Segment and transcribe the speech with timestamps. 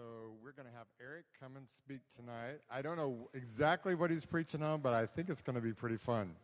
[0.00, 2.60] So we're going to have Eric come and speak tonight.
[2.70, 5.74] I don't know exactly what he's preaching on, but I think it's going to be
[5.74, 6.34] pretty fun.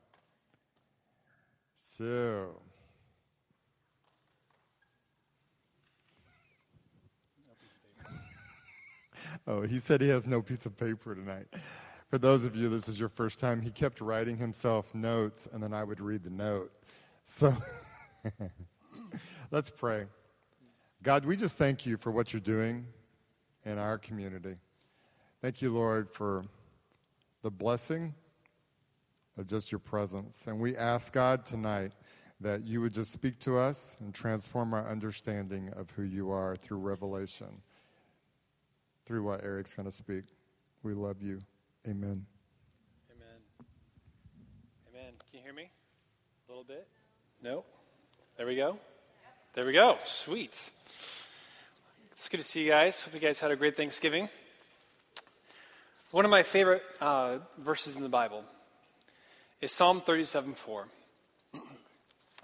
[1.75, 2.61] So.
[9.47, 11.47] oh, he said he has no piece of paper tonight.
[12.11, 15.63] For those of you, this is your first time, he kept writing himself notes, and
[15.63, 16.75] then I would read the note.
[17.25, 17.57] So
[19.51, 20.05] let's pray.
[21.03, 22.87] God, we just thank you for what you're doing
[23.67, 24.57] in our community.
[25.43, 26.45] Thank you, Lord, for
[27.43, 28.15] the blessing
[29.37, 30.47] of just your presence.
[30.47, 31.93] And we ask God tonight
[32.41, 36.57] that you would just speak to us and transform our understanding of who you are
[36.57, 37.61] through revelation,
[39.05, 40.25] through what Eric's going to speak.
[40.83, 41.41] We love you.
[41.87, 42.25] Amen.
[43.11, 43.41] Amen.
[44.91, 45.13] Amen.
[45.31, 45.71] Can you hear me?
[46.49, 46.87] A little bit?
[47.43, 47.65] No?
[48.37, 48.79] There we go.
[49.55, 49.99] There we go.
[50.05, 50.71] Sweet.
[52.17, 53.03] It's good to see you guys.
[53.03, 54.31] Hope you guys had a great Thanksgiving.
[56.13, 58.43] One of my favorite uh, verses in the Bible
[59.61, 60.87] is Psalm 37 4.
[61.53, 61.61] It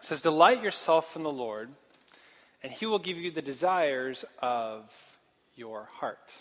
[0.03, 1.71] says, Delight yourself in the Lord,
[2.63, 4.85] and he will give you the desires of
[5.57, 6.37] your heart.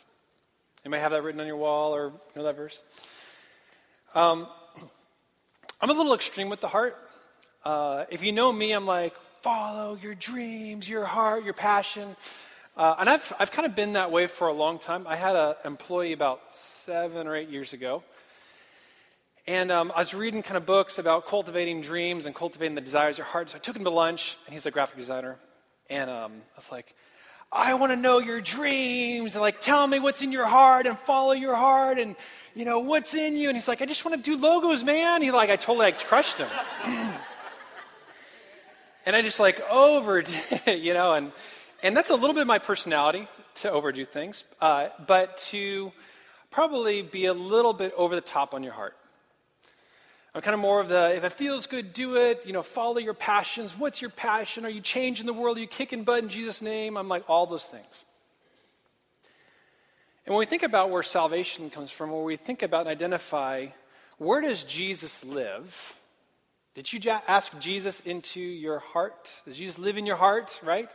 [0.84, 2.84] You might have that written on your wall or know that verse.
[4.14, 4.46] Um,
[5.80, 6.98] I'm a little extreme with the heart.
[7.64, 12.18] Uh, if you know me, I'm like, follow your dreams, your heart, your passion.
[12.78, 15.06] Uh, and I've, I've kind of been that way for a long time.
[15.08, 18.04] I had an employee about seven or eight years ago.
[19.48, 23.16] And um, I was reading kind of books about cultivating dreams and cultivating the desires
[23.16, 23.50] of your heart.
[23.50, 25.38] So I took him to lunch, and he's a graphic designer.
[25.90, 26.96] And um, I was like,
[27.52, 30.98] I want to know your dreams and like tell me what's in your heart and
[30.98, 32.16] follow your heart and
[32.56, 33.50] you know what's in you.
[33.50, 35.22] And he's like, I just want to do logos, man.
[35.22, 36.48] He like, I totally like crushed him.
[39.06, 40.34] and I just like overdid,
[40.66, 41.34] it, you know, and
[41.84, 45.92] and that's a little bit of my personality to overdo things, uh, but to
[46.50, 48.96] probably be a little bit over the top on your heart.
[50.34, 52.42] I'm kind of more of the if it feels good, do it.
[52.46, 53.78] You know, follow your passions.
[53.78, 54.66] What's your passion?
[54.66, 55.58] Are you changing the world?
[55.58, 56.98] Are you kicking butt in Jesus' name?
[56.98, 58.06] I'm like all those things.
[60.26, 63.68] And when we think about where salvation comes from, where we think about and identify
[64.18, 65.98] where does Jesus live?
[66.76, 69.38] Did you ask Jesus into your heart?
[69.46, 70.90] Does Jesus live in your heart, right?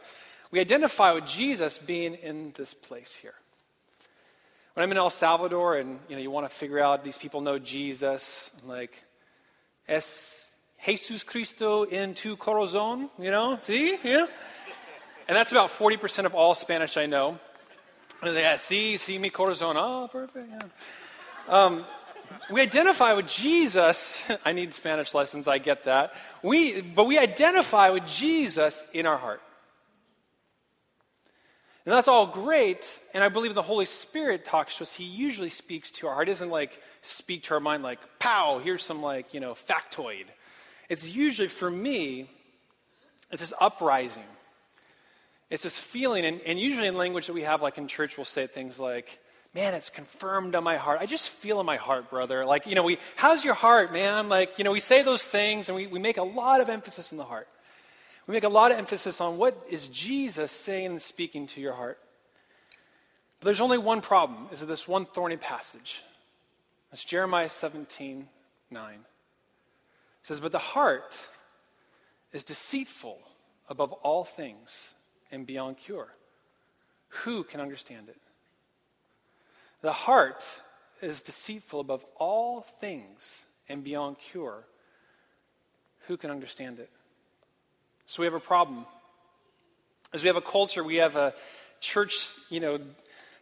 [0.51, 3.35] We identify with Jesus being in this place here.
[4.75, 7.41] When I'm in El Salvador and you know you want to figure out these people
[7.41, 9.03] know Jesus, like
[9.89, 10.47] Es
[10.85, 13.57] Jesus Cristo en tu corazón, you know?
[13.59, 13.99] See?
[14.05, 14.27] Yeah?
[15.29, 17.39] And that's about 40% of all Spanish I know.
[18.23, 19.75] I they like, see, see mi corazón.
[19.77, 20.49] Oh, perfect.
[20.49, 20.61] Yeah.
[21.49, 21.85] Um,
[22.51, 24.31] we identify with Jesus.
[24.45, 26.15] I need Spanish lessons, I get that.
[26.43, 29.43] We, but we identify with Jesus in our heart.
[31.87, 32.99] And that's all great.
[33.15, 34.95] And I believe the Holy Spirit talks to us.
[34.95, 36.29] He usually speaks to our heart.
[36.29, 40.25] It doesn't like speak to our mind like, pow, here's some like, you know, factoid.
[40.89, 42.29] It's usually for me,
[43.31, 44.25] it's this uprising.
[45.49, 46.27] It's this feeling.
[46.27, 49.21] And, and usually in language that we have, like in church, we'll say things like,
[49.55, 50.99] man, it's confirmed on my heart.
[51.01, 52.45] I just feel in my heart, brother.
[52.45, 54.29] Like, you know, we, how's your heart, man?
[54.29, 57.13] Like, you know, we say those things and we, we make a lot of emphasis
[57.13, 57.47] in the heart.
[58.27, 61.75] We make a lot of emphasis on what is Jesus saying and speaking to your
[61.75, 61.99] heart.
[63.39, 66.03] But there's only one problem, is this one thorny passage.
[66.91, 68.27] That's Jeremiah 17,
[68.71, 68.95] 9.
[68.95, 69.01] It
[70.23, 71.19] says, But the heart
[72.33, 73.19] is deceitful
[73.69, 74.95] above all things
[75.31, 76.09] and beyond cure.
[77.09, 78.17] Who can understand it?
[79.83, 80.61] The heart
[81.01, 84.65] is deceitful above all things and beyond cure.
[86.07, 86.91] Who can understand it?
[88.07, 88.87] So we have a problem.
[90.13, 91.35] As we have a culture, we have a
[91.81, 92.81] church, you know,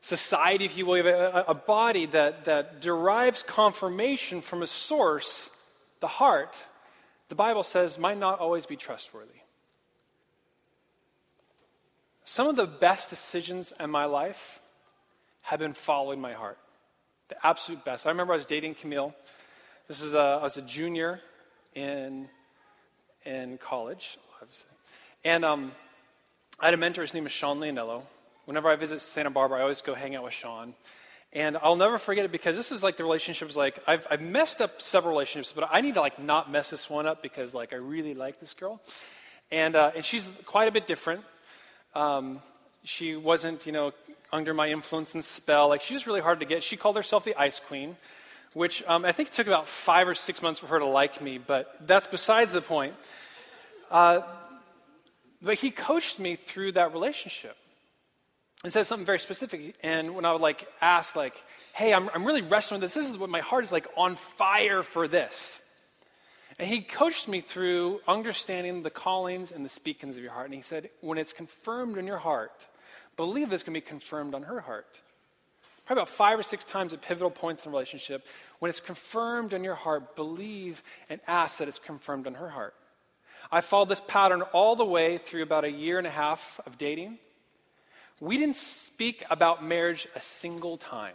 [0.01, 4.67] society, if you will, we have a, a body that, that derives confirmation from a
[4.67, 5.51] source,
[6.01, 6.65] the heart,
[7.29, 9.41] the Bible says might not always be trustworthy.
[12.25, 14.61] Some of the best decisions in my life
[15.43, 16.59] have been following my heart.
[17.29, 18.07] The absolute best.
[18.07, 19.15] I remember I was dating Camille.
[19.89, 21.21] This is a, I was a junior
[21.75, 22.29] in,
[23.25, 24.19] in college.
[25.25, 25.73] And um,
[26.61, 28.03] I had a mentor, his name is Sean Leonello.
[28.45, 30.75] Whenever I visit Santa Barbara, I always go hang out with Sean.
[31.33, 34.61] And I'll never forget it because this is like the relationships, like, I've, I've messed
[34.61, 37.73] up several relationships, but I need to, like, not mess this one up because, like,
[37.73, 38.81] I really like this girl.
[39.51, 41.23] And, uh, and she's quite a bit different.
[41.95, 42.39] Um,
[42.85, 43.93] she wasn't, you know,
[44.33, 45.69] under my influence and spell.
[45.69, 46.63] Like, she was really hard to get.
[46.63, 47.97] She called herself the Ice Queen,
[48.53, 51.21] which um, I think it took about five or six months for her to like
[51.21, 52.95] me, but that's besides the point.
[53.95, 54.23] Uh,
[55.41, 57.57] but he coached me through that relationship.
[58.65, 59.77] it said something very specific.
[59.85, 61.41] And when I would like ask, like,
[61.75, 62.95] hey, I'm, I'm really wrestling with this.
[62.95, 65.63] This is what my heart is like on fire for this.
[66.59, 70.47] And he coached me through understanding the callings and the speakings of your heart.
[70.47, 72.67] And he said, when it's confirmed in your heart,
[73.17, 75.03] believe it's going to be confirmed on her heart.
[75.87, 78.27] Probably about five or six times at pivotal points in relationship,
[78.59, 82.75] when it's confirmed in your heart, believe and ask that it's confirmed on her heart.
[83.55, 86.77] I followed this pattern all the way through about a year and a half of
[86.77, 87.19] dating.
[88.21, 91.15] We didn't speak about marriage a single time,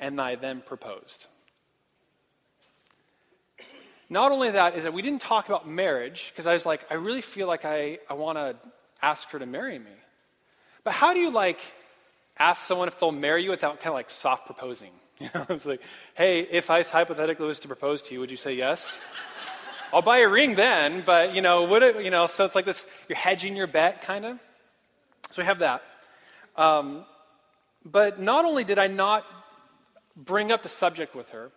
[0.00, 1.26] and I then proposed.
[4.10, 6.94] Not only that, is that we didn't talk about marriage, because I was like, I
[6.94, 8.56] really feel like I, I want to
[9.00, 9.94] ask her to marry me.
[10.82, 11.60] But how do you like
[12.38, 14.90] ask someone if they'll marry you without kind of like soft proposing?
[15.20, 15.80] You know, it's like,
[16.16, 19.00] hey, if I hypothetically was to propose to you, would you say yes?
[19.94, 22.64] I'll buy a ring then, but you know, would it, you know, so it's like
[22.64, 24.40] this, you're hedging your bet kind of.
[25.30, 25.84] So we have that.
[26.56, 27.04] Um,
[27.84, 29.24] but not only did I not
[30.16, 31.52] bring up the subject with her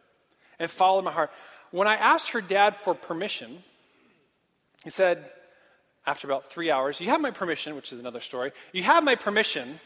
[0.59, 1.31] and follow my heart,
[1.71, 3.63] when I asked her dad for permission,
[4.83, 5.17] he said,
[6.05, 8.51] after about three hours, You have my permission, which is another story.
[8.71, 9.79] You have my permission,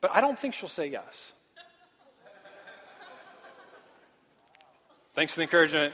[0.00, 1.34] but I don't think she'll say yes.
[5.14, 5.92] Thanks for the encouragement.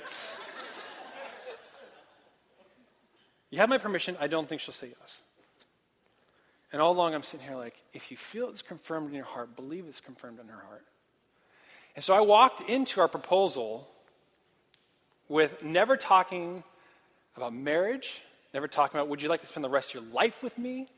[3.54, 4.16] You have my permission.
[4.18, 5.22] I don't think she'll say yes.
[6.72, 9.54] And all along, I'm sitting here like, if you feel it's confirmed in your heart,
[9.54, 10.84] believe it's confirmed in her heart.
[11.94, 13.86] And so I walked into our proposal
[15.28, 16.64] with never talking
[17.36, 18.22] about marriage,
[18.52, 20.88] never talking about would you like to spend the rest of your life with me?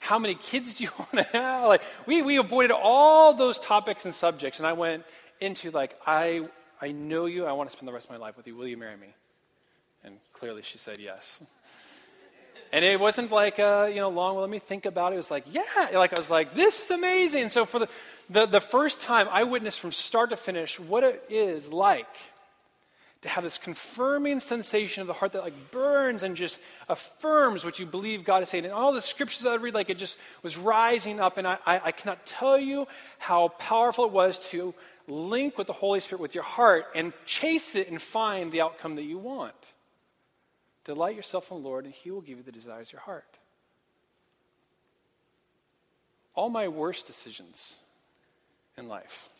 [0.00, 1.68] How many kids do you want to have?
[1.68, 5.04] Like we, we avoided all those topics and subjects, and I went
[5.40, 6.42] into like, I
[6.82, 8.56] I know you, I want to spend the rest of my life with you.
[8.56, 9.14] Will you marry me?
[10.04, 11.42] And clearly she said yes.
[12.72, 15.14] And it wasn't like, uh, you know, long, well, let me think about it.
[15.14, 15.62] It was like, yeah.
[15.92, 17.48] Like, I was like, this is amazing.
[17.48, 17.88] So, for the,
[18.30, 22.08] the, the first time, I witnessed from start to finish what it is like
[23.24, 27.78] to have this confirming sensation of the heart that like burns and just affirms what
[27.78, 28.66] you believe God is saying.
[28.66, 31.38] And all the scriptures I read, like it just was rising up.
[31.38, 32.86] And I, I, I cannot tell you
[33.18, 34.74] how powerful it was to
[35.08, 38.96] link with the Holy Spirit with your heart and chase it and find the outcome
[38.96, 39.72] that you want.
[40.84, 43.38] Delight yourself in the Lord, and He will give you the desires of your heart.
[46.34, 47.76] All my worst decisions
[48.76, 49.30] in life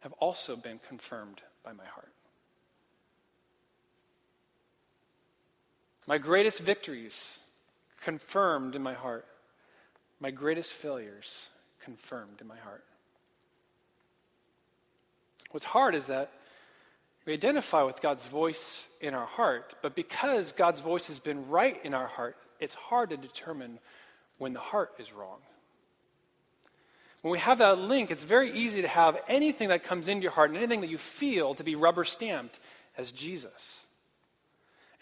[0.00, 2.12] have also been confirmed by my heart.
[6.06, 7.40] My greatest victories
[8.00, 9.26] confirmed in my heart.
[10.20, 11.50] My greatest failures
[11.82, 12.84] confirmed in my heart.
[15.50, 16.30] What's hard is that
[17.28, 21.78] we identify with God's voice in our heart, but because God's voice has been right
[21.84, 23.80] in our heart, it's hard to determine
[24.38, 25.36] when the heart is wrong.
[27.20, 30.32] When we have that link, it's very easy to have anything that comes into your
[30.32, 32.60] heart and anything that you feel to be rubber stamped
[32.96, 33.84] as Jesus.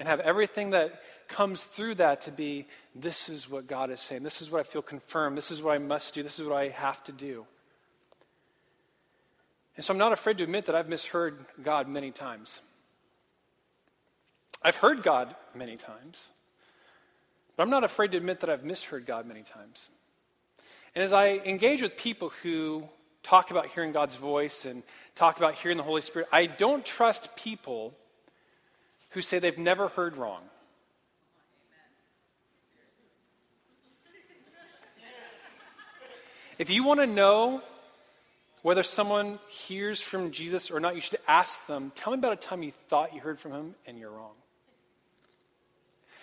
[0.01, 4.25] And have everything that comes through that to be this is what God is saying.
[4.25, 5.39] This is what I feel confirmed.
[5.39, 6.25] This is what I must do.
[6.25, 7.47] This is what I have to do.
[9.77, 12.61] And so I'm not afraid to admit that I've misheard God many times.
[14.63, 16.31] I've heard God many times,
[17.57, 19.91] but I'm not afraid to admit that I've misheard God many times.
[20.95, 22.89] And as I engage with people who
[23.23, 24.83] talk about hearing God's voice and
[25.15, 27.95] talk about hearing the Holy Spirit, I don't trust people
[29.11, 30.43] who say they've never heard wrong.
[36.59, 37.63] If you want to know
[38.67, 42.37] whether someone hears from Jesus or not, you should ask them, Tell me about a
[42.37, 44.33] time you thought you heard from him and you're wrong.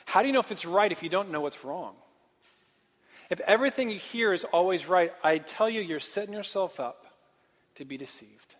[0.05, 1.95] How do you know if it's right if you don't know what's wrong?
[3.29, 7.05] If everything you hear is always right, I tell you, you're setting yourself up
[7.75, 8.57] to be deceived.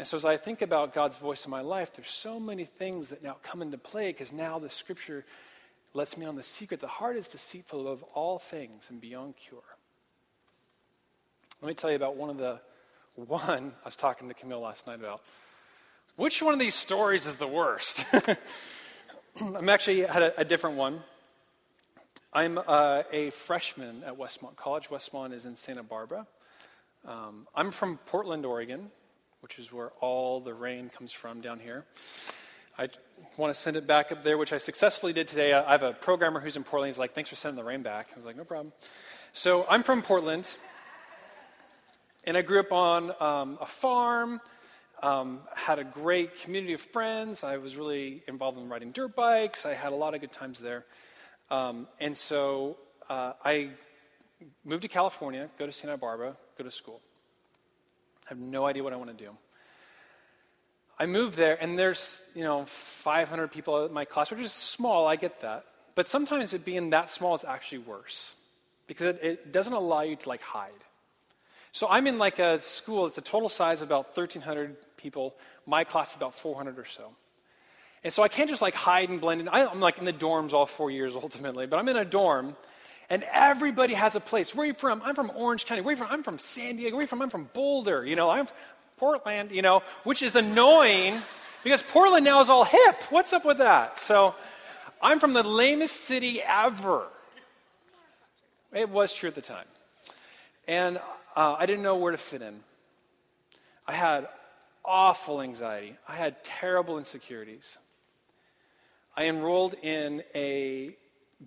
[0.00, 3.10] And so, as I think about God's voice in my life, there's so many things
[3.10, 5.24] that now come into play because now the scripture
[5.94, 6.80] lets me on the secret.
[6.80, 9.75] The heart is deceitful above all things and beyond cure.
[11.62, 12.60] Let me tell you about one of the
[13.14, 15.22] one I was talking to Camille last night about.
[16.16, 18.04] Which one of these stories is the worst?
[19.40, 21.00] I'm actually had a, a different one.
[22.30, 24.88] I'm uh, a freshman at Westmont College.
[24.90, 26.26] Westmont is in Santa Barbara.
[27.06, 28.90] Um, I'm from Portland, Oregon,
[29.40, 31.86] which is where all the rain comes from down here.
[32.78, 32.90] I
[33.38, 35.54] want to send it back up there, which I successfully did today.
[35.54, 36.92] I have a programmer who's in Portland.
[36.92, 38.08] He's like, thanks for sending the rain back.
[38.12, 38.74] I was like, no problem.
[39.32, 40.54] So I'm from Portland.
[42.26, 44.40] And I grew up on um, a farm,
[45.00, 47.44] um, had a great community of friends.
[47.44, 49.64] I was really involved in riding dirt bikes.
[49.64, 50.84] I had a lot of good times there.
[51.50, 52.78] Um, and so
[53.08, 53.70] uh, I
[54.64, 57.00] move to California, go to Santa Barbara, go to school.
[58.26, 59.30] I have no idea what I want to do.
[60.98, 65.06] I moved there, and there's, you know, 500 people in my class, which is small,
[65.06, 65.64] I get that.
[65.94, 68.34] But sometimes it being that small is actually worse
[68.86, 70.72] because it, it doesn't allow you to, like, hide.
[71.76, 75.34] So I'm in, like, a school, it's a total size of about 1,300 people.
[75.66, 77.10] My class is about 400 or so.
[78.02, 79.48] And so I can't just, like, hide and blend in.
[79.50, 82.56] I'm, like, in the dorms all four years, ultimately, but I'm in a dorm,
[83.10, 84.54] and everybody has a place.
[84.54, 85.02] Where are you from?
[85.04, 85.82] I'm from Orange County.
[85.82, 86.10] Where are you from?
[86.10, 86.96] I'm from San Diego.
[86.96, 87.20] Where are you from?
[87.20, 88.06] I'm from Boulder.
[88.06, 88.48] You know, I'm
[88.96, 91.20] Portland, you know, which is annoying
[91.62, 93.02] because Portland now is all hip.
[93.10, 94.00] What's up with that?
[94.00, 94.34] So
[95.02, 97.06] I'm from the lamest city ever.
[98.72, 99.66] It was true at the time.
[100.66, 100.98] And
[101.36, 102.60] uh, I didn't know where to fit in.
[103.86, 104.28] I had
[104.84, 107.78] awful anxiety, I had terrible insecurities.
[109.16, 110.94] I enrolled in a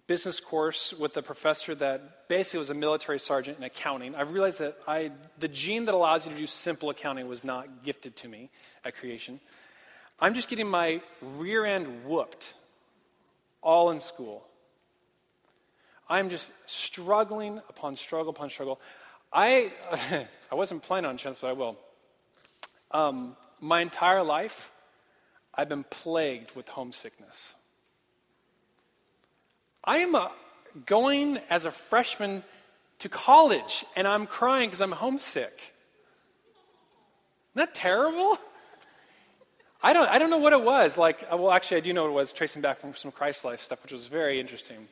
[0.08, 4.16] business course with a professor that basically was a military sergeant in accounting.
[4.16, 7.84] I realized that I, the gene that allows you to do simple accounting was not
[7.84, 8.50] gifted to me
[8.84, 9.40] at creation.
[10.20, 12.54] I'm just getting my rear end whooped
[13.62, 14.46] all in school.
[16.10, 18.80] I'm just struggling upon struggle upon struggle.
[19.32, 19.72] I,
[20.52, 21.78] I wasn't planning on chance, but I will.
[22.92, 24.72] Um, my entire life,
[25.54, 27.56] I've been plagued with homesickness.
[29.84, 30.30] I am uh,
[30.86, 32.44] going as a freshman
[33.00, 35.54] to college and I'm crying because I'm homesick.
[37.56, 38.38] Isn't that terrible?
[39.82, 40.98] I don't, I don't know what it was.
[40.98, 43.46] Like, uh, well, actually, I do know what it was, tracing back from some Christ
[43.46, 44.88] life stuff, which was very interesting.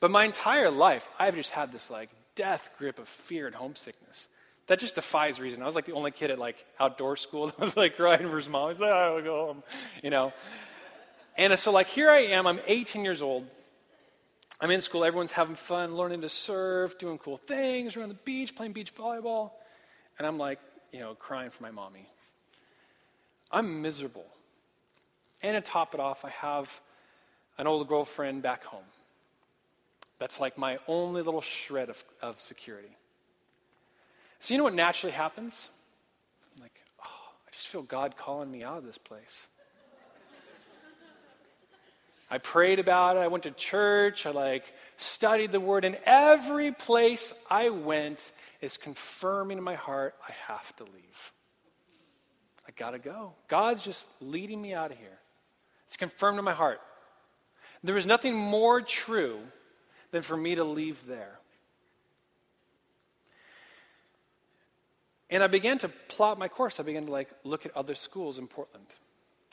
[0.00, 4.28] But my entire life, I've just had this like death grip of fear and homesickness.
[4.66, 5.62] That just defies reason.
[5.62, 8.36] I was like the only kid at like outdoor school that was like crying for
[8.36, 8.68] his mom.
[8.68, 9.62] He's like, I want to go home,
[10.02, 10.32] you know.
[11.36, 12.46] And so like here I am.
[12.46, 13.46] I'm 18 years old.
[14.60, 18.54] I'm in school, everyone's having fun, learning to surf, doing cool things, we're the beach,
[18.54, 19.50] playing beach volleyball.
[20.16, 20.60] And I'm like,
[20.92, 22.08] you know, crying for my mommy.
[23.50, 24.26] I'm miserable.
[25.42, 26.80] And to top it off, I have
[27.58, 28.84] an old girlfriend back home.
[30.18, 32.96] That's like my only little shred of, of security.
[34.40, 35.70] So, you know what naturally happens?
[36.54, 39.48] I'm like, oh, I just feel God calling me out of this place.
[42.30, 43.20] I prayed about it.
[43.20, 44.26] I went to church.
[44.26, 44.64] I like
[44.96, 45.84] studied the word.
[45.84, 51.32] And every place I went is confirming in my heart I have to leave.
[52.66, 53.34] I got to go.
[53.48, 55.18] God's just leading me out of here.
[55.86, 56.80] It's confirmed in my heart.
[57.82, 59.38] There is nothing more true
[60.14, 61.40] than for me to leave there.
[65.28, 66.78] And I began to plot my course.
[66.78, 68.86] I began to like look at other schools in Portland.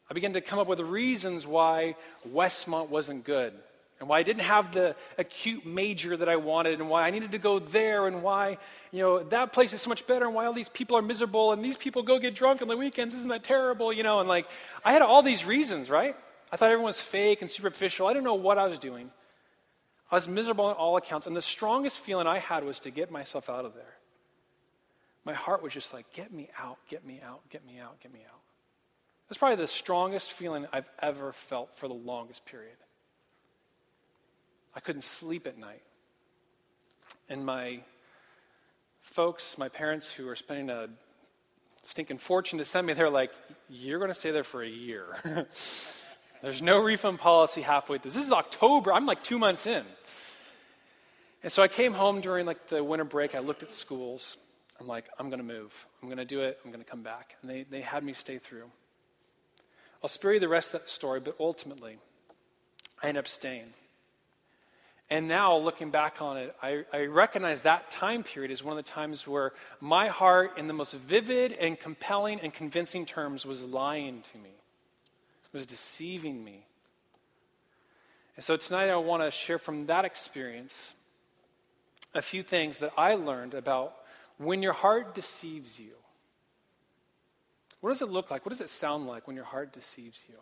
[0.07, 1.95] I began to come up with reasons why
[2.31, 3.53] Westmont wasn't good
[3.99, 7.31] and why I didn't have the acute major that I wanted and why I needed
[7.31, 8.59] to go there and why,
[8.91, 11.53] you know, that place is so much better and why all these people are miserable
[11.53, 13.15] and these people go get drunk on the weekends.
[13.15, 13.91] Isn't that terrible?
[13.91, 14.45] You know, and like,
[14.85, 16.15] I had all these reasons, right?
[16.51, 18.05] I thought everyone was fake and superficial.
[18.05, 19.09] I didn't know what I was doing.
[20.11, 21.25] I was miserable on all accounts.
[21.25, 23.95] And the strongest feeling I had was to get myself out of there.
[25.23, 28.11] My heart was just like, get me out, get me out, get me out, get
[28.11, 28.39] me out.
[29.29, 32.75] That's probably the strongest feeling I've ever felt for the longest period.
[34.75, 35.83] I couldn't sleep at night.
[37.29, 37.79] And my
[39.01, 40.89] folks, my parents who are spending a
[41.83, 43.31] stinking fortune to send me, they're like,
[43.69, 45.05] You're going to stay there for a year.
[46.41, 48.11] There's no refund policy halfway through.
[48.11, 48.93] This is October.
[48.93, 49.83] I'm like two months in.
[51.43, 53.35] And so I came home during like the winter break.
[53.35, 54.37] I looked at schools.
[54.79, 55.85] I'm like, I'm going to move.
[56.01, 56.59] I'm going to do it.
[56.65, 57.35] I'm going to come back.
[57.41, 58.65] And they, they had me stay through.
[60.03, 61.97] I'll spare you the rest of that story, but ultimately,
[63.03, 63.67] I end up staying.
[65.11, 68.83] And now, looking back on it, I, I, recognize that time period is one of
[68.83, 73.61] the times where my heart, in the most vivid and compelling and convincing terms, was
[73.61, 74.51] lying to me,
[75.53, 76.65] was deceiving me.
[78.35, 80.93] And so tonight, I want to share from that experience
[82.13, 83.95] a few things that I learned about
[84.37, 85.93] when your heart deceives you.
[87.81, 88.45] What does it look like?
[88.45, 90.35] What does it sound like when your heart deceives you?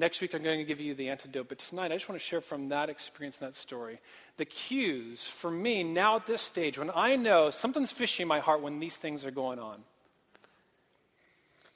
[0.00, 2.26] Next week, I'm going to give you the antidote, but tonight, I just want to
[2.26, 3.98] share from that experience and that story
[4.36, 8.38] the cues for me now at this stage when I know something's fishy in my
[8.38, 9.82] heart when these things are going on.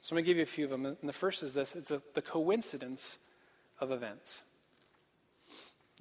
[0.03, 0.85] So I'm going to give you a few of them.
[0.85, 3.19] And the first is this it's a, the coincidence
[3.79, 4.43] of events.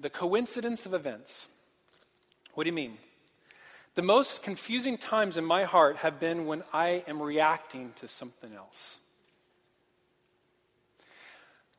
[0.01, 1.49] The coincidence of events.
[2.55, 2.99] What do you mean?
[3.95, 8.53] The most confusing times in my heart have been when I am reacting to something
[8.53, 8.99] else.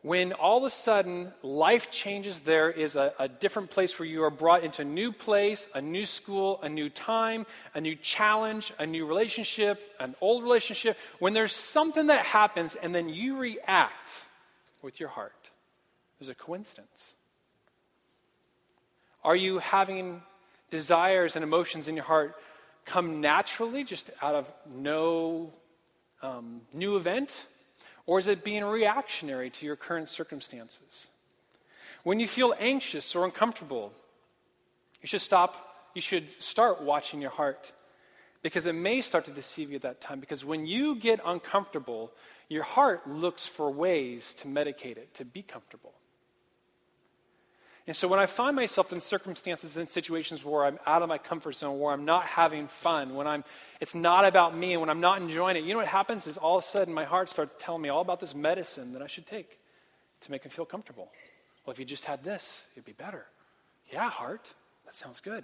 [0.04, 4.22] When all of a sudden life changes, there is a, a, different place where you
[4.26, 8.74] are brought into a new place, a new school, a new time, a new challenge,
[8.80, 14.22] a new relationship, an old relationship, when there's something that happens and then you react
[14.82, 15.52] with your heart,
[16.20, 17.16] there's a coincidence.
[19.24, 20.22] Are you having
[20.70, 22.36] desires and emotions in your heart
[22.84, 25.54] come naturally, just out of no
[26.22, 27.46] um, new event?
[28.06, 31.08] Or is it being reactionary to your current circumstances?
[32.04, 33.94] When you feel anxious or uncomfortable,
[35.02, 37.72] you should stop, you should start watching your heart
[38.42, 40.20] because it may start to deceive you at that time.
[40.20, 42.12] Because when you get uncomfortable,
[42.50, 45.94] your heart looks for ways to medicate it, to be comfortable.
[47.86, 51.18] And so when I find myself in circumstances and situations where I'm out of my
[51.18, 53.44] comfort zone, where I'm not having fun, when I'm
[53.82, 56.38] it's not about me and when I'm not enjoying it, you know what happens is
[56.38, 59.08] all of a sudden my heart starts telling me all about this medicine that I
[59.08, 59.60] should take
[60.22, 61.10] to make me feel comfortable.
[61.66, 63.26] Well, if you just had this, it'd be better.
[63.92, 64.54] Yeah, heart,
[64.86, 65.44] that sounds good.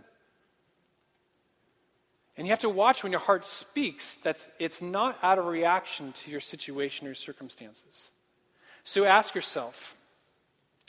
[2.38, 6.13] And you have to watch when your heart speaks that's it's not out of reaction
[6.13, 8.13] to your situation or circumstances.
[8.86, 9.98] So ask yourself,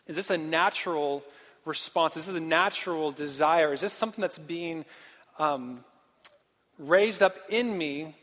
[0.07, 1.23] is this a natural
[1.65, 2.17] response?
[2.17, 3.73] Is this a natural desire?
[3.73, 4.85] Is this something that's being
[5.39, 5.85] um,
[6.79, 8.15] raised up in me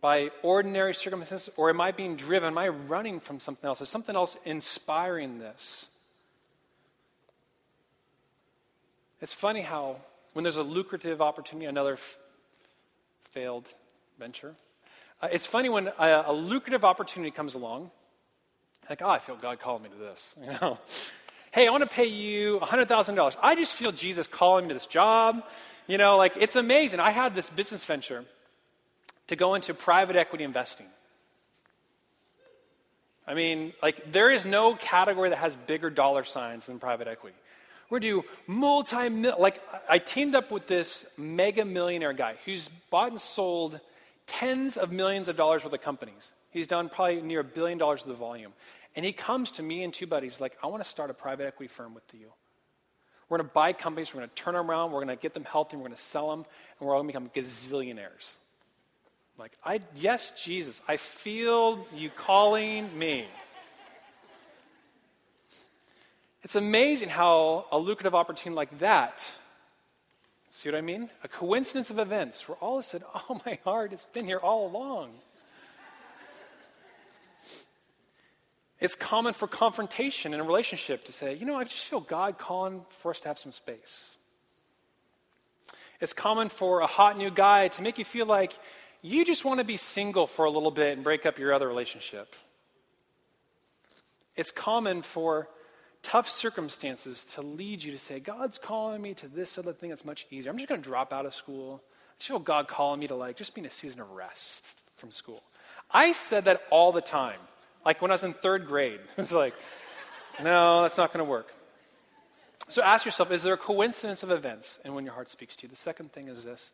[0.00, 2.48] by ordinary circumstances, or am I being driven?
[2.48, 3.80] Am I running from something else?
[3.80, 5.88] Is something else inspiring this?
[9.20, 9.96] It's funny how,
[10.32, 12.18] when there's a lucrative opportunity, another f-
[13.28, 13.68] failed
[14.18, 14.54] venture,
[15.20, 17.90] uh, it's funny when a, a lucrative opportunity comes along,
[18.90, 20.36] like, oh, I feel God calling me to this.
[20.44, 20.78] You know,
[21.52, 23.36] hey, I want to pay you $100,000.
[23.42, 25.42] I just feel Jesus calling me to this job.
[25.86, 27.00] You know, like it's amazing.
[27.00, 28.24] I had this business venture
[29.28, 30.86] to go into private equity investing.
[33.26, 37.36] I mean, like there is no category that has bigger dollar signs than private equity.
[37.90, 43.20] We're do multi like I teamed up with this mega millionaire guy who's bought and
[43.20, 43.80] sold
[44.26, 46.32] tens of millions of dollars worth of companies.
[46.52, 48.52] He's done probably near a billion dollars of the volume.
[48.96, 51.46] And he comes to me and two buddies, like, I want to start a private
[51.46, 52.32] equity firm with you.
[53.28, 55.34] We're going to buy companies, we're going to turn them around, we're going to get
[55.34, 56.40] them healthy, we're going to sell them,
[56.78, 58.36] and we're all going to become gazillionaires.
[59.36, 63.26] I'm like, I, yes, Jesus, I feel you calling me.
[66.42, 69.24] It's amazing how a lucrative opportunity like that,
[70.48, 71.08] see what I mean?
[71.22, 74.38] A coincidence of events where all of a sudden, oh, my heart, it's been here
[74.38, 75.10] all along.
[78.80, 82.38] It's common for confrontation in a relationship to say, you know, I just feel God
[82.38, 84.16] calling for us to have some space.
[86.00, 88.54] It's common for a hot new guy to make you feel like
[89.02, 91.68] you just want to be single for a little bit and break up your other
[91.68, 92.34] relationship.
[94.34, 95.48] It's common for
[96.02, 100.06] tough circumstances to lead you to say, God's calling me to this other thing that's
[100.06, 100.50] much easier.
[100.50, 101.82] I'm just going to drop out of school.
[101.84, 104.72] I just feel God calling me to like just be in a season of rest
[104.96, 105.42] from school.
[105.90, 107.40] I said that all the time.
[107.84, 109.54] Like when I was in third grade, it's like,
[110.42, 111.52] no, that's not going to work.
[112.68, 115.64] So ask yourself, is there a coincidence of events and when your heart speaks to
[115.64, 115.68] you?
[115.68, 116.72] The second thing is this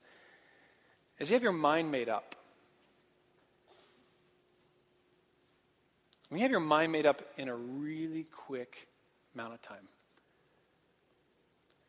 [1.19, 2.35] is you have your mind made up.
[6.29, 8.89] When you have your mind made up in a really quick
[9.35, 9.89] amount of time.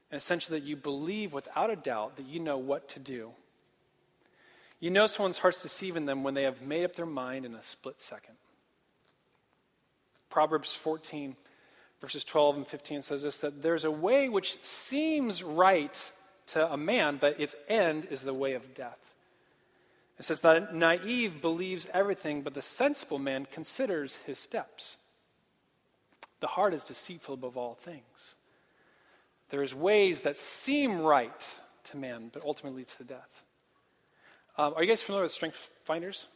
[0.09, 3.31] And essentially that you believe without a doubt that you know what to do.
[4.79, 7.61] You know someone's heart's deceiving them when they have made up their mind in a
[7.61, 8.35] split second.
[10.29, 11.35] Proverbs 14,
[12.01, 16.11] verses 12 and 15 says this that there's a way which seems right
[16.47, 19.13] to a man, but its end is the way of death.
[20.19, 24.97] It says that naive believes everything, but the sensible man considers his steps.
[26.39, 28.35] The heart is deceitful above all things.
[29.49, 33.43] There's ways that seem right to man, but ultimately to death.
[34.57, 36.27] Um, are you guys familiar with strength finders?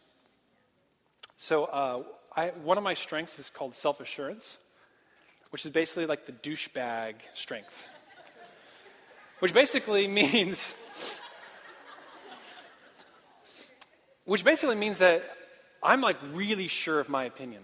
[1.38, 2.04] So, uh,
[2.36, 4.58] I, one of my strengths is called self assurance,
[5.52, 7.88] which is basically like the douchebag strength.
[9.40, 10.76] which basically means,
[14.26, 15.24] which basically means that
[15.84, 17.64] I'm like really sure of my opinion.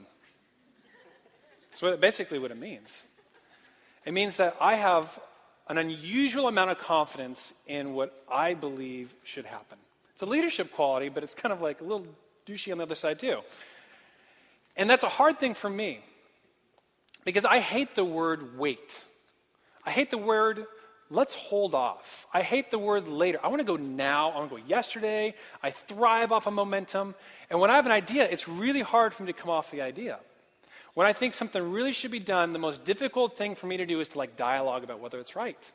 [1.72, 3.06] That's basically what it means.
[4.06, 5.20] It means that I have
[5.70, 9.78] an unusual amount of confidence in what I believe should happen.
[10.14, 12.08] It's a leadership quality, but it's kind of like a little
[12.46, 13.42] douchey on the other side, too.
[14.78, 16.00] And that's a hard thing for me
[17.26, 19.04] because I hate the word wait.
[19.86, 20.66] I hate the word
[21.10, 22.28] let's hold off.
[22.34, 23.40] I hate the word later.
[23.44, 24.32] I want to go now.
[24.32, 25.36] I want to go yesterday.
[25.64, 27.16] I thrive off of momentum.
[27.50, 29.82] And when I have an idea, it's really hard for me to come off the
[29.82, 30.20] idea.
[30.94, 33.86] When I think something really should be done, the most difficult thing for me to
[33.86, 35.72] do is to like dialogue about whether it's right.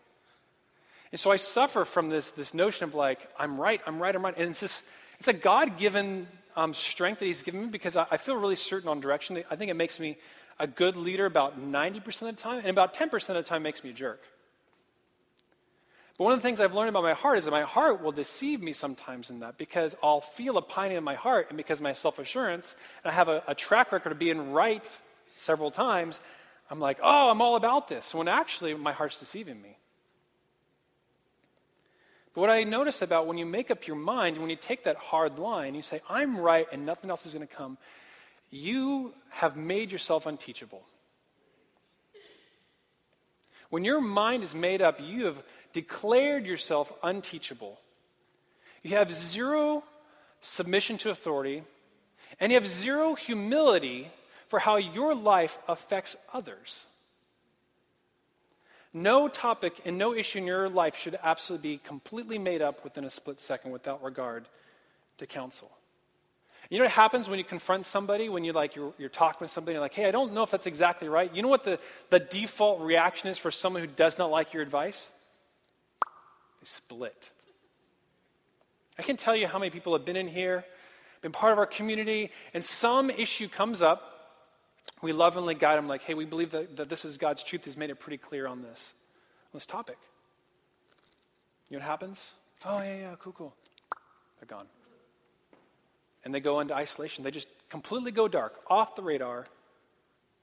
[1.13, 4.25] And so I suffer from this, this notion of like, I'm right, I'm right, I'm
[4.25, 4.37] right.
[4.37, 4.85] And it's just,
[5.19, 8.57] it's a God given um, strength that He's given me because I, I feel really
[8.57, 9.43] certain on direction.
[9.51, 10.19] I think it makes me
[10.59, 13.83] a good leader about 90% of the time, and about 10% of the time makes
[13.83, 14.23] me a jerk.
[16.19, 18.13] But one of the things I've learned about my heart is that my heart will
[18.13, 21.81] deceive me sometimes in that because I'll feel a pining in my heart, and because
[21.81, 24.87] my self assurance, and I have a, a track record of being right
[25.39, 26.21] several times,
[26.71, 29.77] I'm like, oh, I'm all about this, when actually my heart's deceiving me.
[32.35, 34.97] But what I notice about when you make up your mind, when you take that
[34.97, 37.77] hard line, you say, I'm right and nothing else is going to come,
[38.51, 40.83] you have made yourself unteachable.
[43.71, 45.43] When your mind is made up, you have
[45.73, 47.79] declared yourself unteachable.
[48.83, 49.85] You have zero
[50.41, 51.63] submission to authority,
[52.41, 54.11] and you have zero humility
[54.49, 56.87] for how your life affects others.
[58.95, 63.05] No topic and no issue in your life should absolutely be completely made up within
[63.05, 64.45] a split second without regard
[65.19, 65.71] to counsel.
[66.69, 69.51] You know what happens when you confront somebody, when you like you're, you're talking with
[69.51, 71.35] somebody, you're like, hey, I don't know if that's exactly right.
[71.35, 71.79] You know what the,
[72.11, 75.13] the default reaction is for someone who does not like your advice?
[76.61, 77.31] They split.
[78.99, 80.65] I can tell you how many people have been in here,
[81.21, 84.12] been part of our community, and some issue comes up
[85.03, 87.65] we lovingly guide them like, hey, we believe that, that this is God's truth.
[87.65, 88.95] He's made it pretty clear on this,
[89.53, 89.99] on this topic.
[91.69, 92.35] You know what happens?
[92.65, 93.55] Oh, yeah, yeah, cool, cool.
[94.39, 94.67] They're gone.
[96.25, 97.25] And they go into isolation.
[97.25, 99.47] They just completely go dark, off the radar,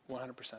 [0.09, 0.53] 100%.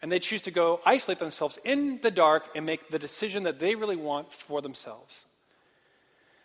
[0.00, 3.58] And they choose to go isolate themselves in the dark and make the decision that
[3.58, 5.26] they really want for themselves.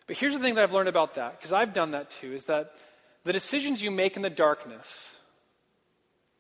[0.08, 2.45] But here's the thing that I've learned about that, because I've done that too, is
[2.45, 2.74] that
[3.24, 5.19] the decisions you make in the darkness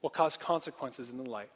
[0.01, 1.49] will cause consequences in the light.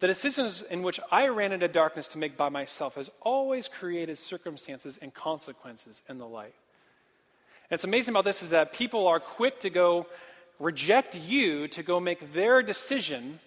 [0.00, 4.16] The decisions in which I ran into darkness to make by myself has always created
[4.16, 6.54] circumstances and consequences in the light.
[7.70, 10.06] And it's amazing about this is that people are quick to go
[10.58, 13.40] reject you to go make their decision,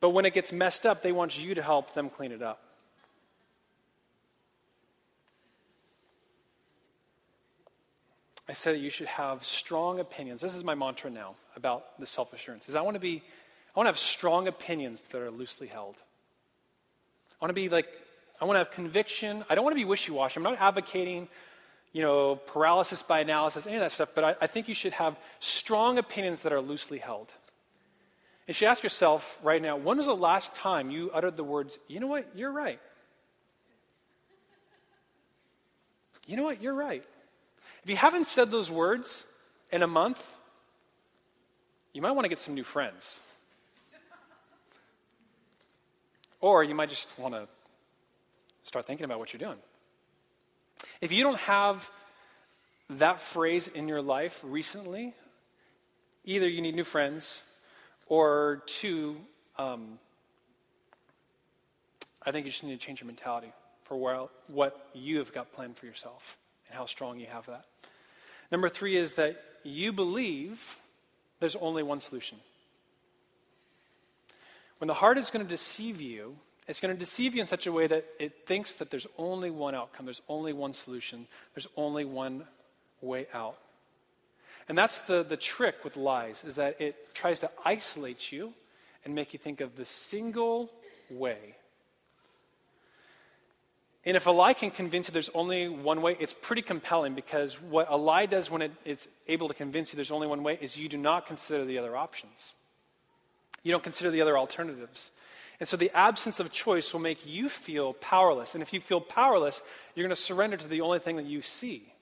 [0.00, 2.63] but when it gets messed up, they want you to help them clean it up.
[8.48, 10.40] I say that you should have strong opinions.
[10.40, 12.68] This is my mantra now about the self assurance.
[12.68, 13.22] Is I want to be,
[13.74, 16.02] I want to have strong opinions that are loosely held.
[17.40, 17.88] I want to be like,
[18.40, 19.44] I want to have conviction.
[19.48, 20.36] I don't want to be wishy washy.
[20.36, 21.28] I'm not advocating,
[21.92, 24.10] you know, paralysis by analysis, any of that stuff.
[24.14, 27.32] But I, I think you should have strong opinions that are loosely held.
[28.46, 31.44] And you should ask yourself right now, when was the last time you uttered the
[31.44, 32.78] words, you know what, you're right?
[36.26, 37.04] You know what, you're right.
[37.84, 39.30] If you haven't said those words
[39.70, 40.38] in a month,
[41.92, 43.20] you might want to get some new friends.
[46.40, 47.46] Or you might just want to
[48.64, 49.58] start thinking about what you're doing.
[51.02, 51.90] If you don't have
[52.88, 55.12] that phrase in your life recently,
[56.24, 57.42] either you need new friends,
[58.06, 59.18] or two,
[59.58, 59.98] um,
[62.24, 63.96] I think you just need to change your mentality for
[64.48, 67.66] what you have got planned for yourself and how strong you have that.
[68.50, 70.76] Number three is that you believe
[71.40, 72.38] there's only one solution.
[74.78, 77.66] When the heart is going to deceive you, it's going to deceive you in such
[77.66, 81.68] a way that it thinks that there's only one outcome, there's only one solution, there's
[81.76, 82.44] only one
[83.00, 83.56] way out.
[84.68, 88.54] And that's the, the trick with lies, is that it tries to isolate you
[89.04, 90.70] and make you think of the single
[91.10, 91.56] way
[94.06, 97.60] and if a lie can convince you there's only one way, it's pretty compelling because
[97.62, 100.58] what a lie does when it, it's able to convince you there's only one way
[100.60, 102.52] is you do not consider the other options.
[103.62, 105.10] You don't consider the other alternatives.
[105.58, 108.54] And so the absence of choice will make you feel powerless.
[108.54, 109.62] And if you feel powerless,
[109.94, 111.94] you're going to surrender to the only thing that you see.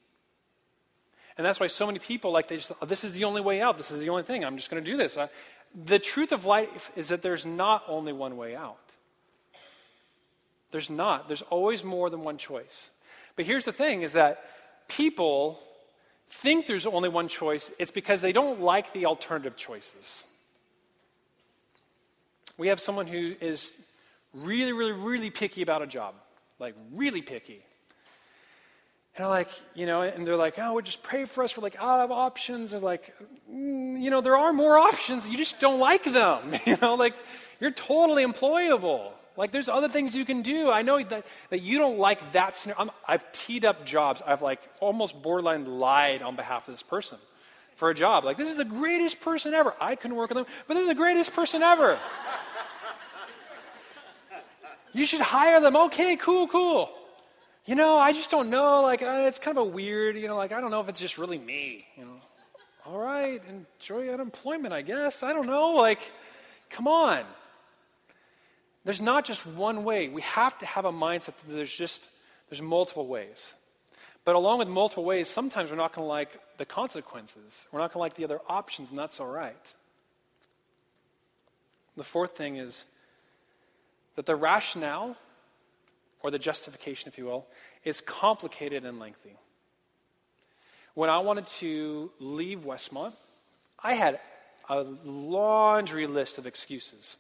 [1.39, 3.61] And that's why so many people like they just, oh, this is the only way
[3.61, 3.79] out.
[3.79, 4.45] This is the only thing.
[4.45, 5.17] I'm just going to do this.
[5.17, 5.29] Uh,
[5.75, 8.79] the truth of life is that there's not only one way out.
[10.73, 11.29] There's not.
[11.29, 12.91] There's always more than one choice.
[13.37, 14.45] But here's the thing is that
[14.89, 15.61] people
[16.29, 17.73] think there's only one choice.
[17.79, 20.25] It's because they don't like the alternative choices.
[22.59, 23.73] We have someone who is
[24.33, 26.15] really, really, really picky about a job.
[26.59, 27.63] Like, really picky.
[29.17, 31.57] And I'm like, you know, and they're like, oh, we just pray for us.
[31.57, 32.71] We're like out of options.
[32.71, 33.15] They're like,
[33.51, 35.29] mm, you know, there are more options.
[35.29, 36.41] You just don't like them.
[36.67, 37.15] You know, like,
[37.61, 39.11] you're totally employable.
[39.37, 40.71] Like, there's other things you can do.
[40.71, 42.93] I know that, that you don't like that scenario.
[43.09, 44.23] i have teed up jobs.
[44.27, 47.19] I've like almost borderline lied on behalf of this person
[47.77, 48.25] for a job.
[48.25, 49.75] Like, this is the greatest person ever.
[49.81, 51.99] I couldn't work with them, but is the greatest person ever.
[54.93, 55.77] you should hire them.
[55.77, 56.91] Okay, cool, cool.
[57.65, 58.83] You know, I just don't know.
[58.83, 61.01] Like, uh, it's kind of a weird, you know, like, I don't know if it's
[61.01, 62.21] just really me, you know.
[62.85, 65.23] All right, enjoy unemployment, I guess.
[65.23, 65.71] I don't know.
[65.71, 66.11] Like,
[66.69, 67.25] come on.
[68.85, 70.09] There's not just one way.
[70.09, 72.09] We have to have a mindset that there's just
[72.51, 73.55] there's multiple ways.
[74.25, 77.67] But along with multiple ways, sometimes we're not going to like the consequences.
[77.73, 79.75] We're not going to like the other options, and that's all right.
[81.97, 82.85] The fourth thing is
[84.17, 85.17] that the rationale,
[86.21, 87.47] or the justification, if you will,
[87.85, 89.37] is complicated and lengthy.
[90.95, 93.15] When I wanted to leave Westmont,
[93.83, 94.21] I had
[94.69, 97.17] a laundry list of excuses.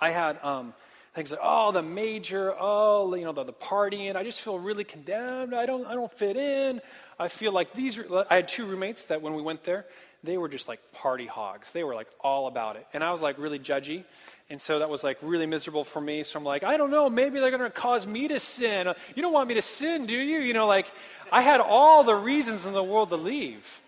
[0.00, 0.74] I had um,
[1.14, 4.16] things like, oh, the major, oh, you know, the, the partying.
[4.16, 5.54] I just feel really condemned.
[5.54, 6.80] I don't, I don't fit in.
[7.18, 8.00] I feel like these.
[8.30, 9.86] I had two roommates that when we went there,
[10.22, 11.72] they were just like party hogs.
[11.72, 14.04] They were like all about it, and I was like really judgy,
[14.48, 16.22] and so that was like really miserable for me.
[16.22, 17.10] So I'm like, I don't know.
[17.10, 18.92] Maybe they're going to cause me to sin.
[19.16, 20.38] You don't want me to sin, do you?
[20.38, 20.86] You know, like
[21.32, 23.80] I had all the reasons in the world to leave.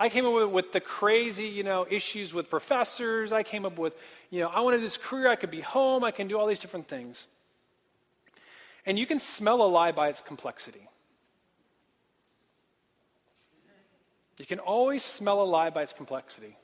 [0.00, 3.32] I came up with, the crazy, you know, issues with professors.
[3.32, 3.96] I came up with,
[4.30, 5.28] you know, I wanted this career.
[5.28, 6.04] I could be home.
[6.04, 7.26] I can do all these different things.
[8.86, 10.86] And you can smell a lie by its complexity.
[14.38, 16.56] You can always smell a lie by its complexity.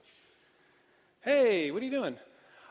[1.22, 2.16] Hey, what are you doing?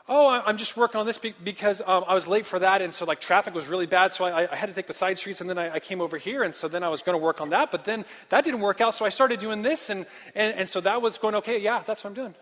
[0.08, 3.04] Oh, I'm just working on this because um, I was late for that, and so
[3.04, 5.48] like traffic was really bad, so I, I had to take the side streets, and
[5.48, 7.50] then I, I, came over here, and so then I was going to work on
[7.50, 10.68] that, but then that didn't work out, so I started doing this, and, and, and
[10.68, 11.58] so that was going okay.
[11.58, 12.34] Yeah, that's what I'm doing.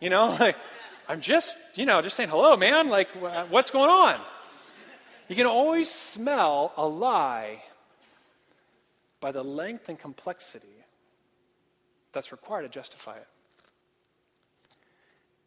[0.00, 0.56] You know, like
[1.08, 2.88] I'm just, you know, just saying hello, man.
[2.88, 3.08] Like,
[3.50, 4.18] what's going on?
[5.28, 7.62] You can always smell a lie
[9.20, 10.66] by the length and complexity
[12.12, 13.26] that's required to justify it.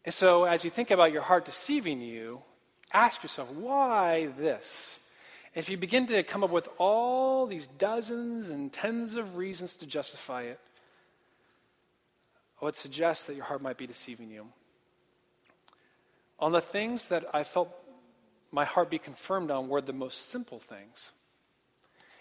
[0.04, 2.42] And so, as you think about your heart deceiving you,
[2.92, 5.00] ask yourself, why this?
[5.54, 9.86] if you begin to come up with all these dozens and tens of reasons to
[9.86, 10.58] justify it,
[12.60, 14.46] I would suggest that your heart might be deceiving you.
[16.40, 17.72] On the things that I felt
[18.50, 21.12] my heart be confirmed on were the most simple things.